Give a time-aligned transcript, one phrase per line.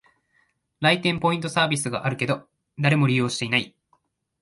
[0.79, 3.75] 来店ポイントサービスあるけど、誰も利用してない